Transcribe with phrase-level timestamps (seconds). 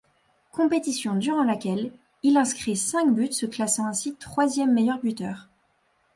[0.51, 1.91] Compétition durant laquelle
[2.23, 5.47] il inscrit cinq buts se classant ainsi troisième meilleur buteur.